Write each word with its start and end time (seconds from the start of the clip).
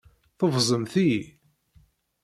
Tubẓemt-iyi. 0.37 1.21